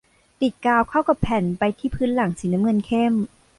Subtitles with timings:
[0.41, 3.13] ติดกาวเข้ากับแผ่นไปที่พื้นหลังสีน้ำเงินเข้ม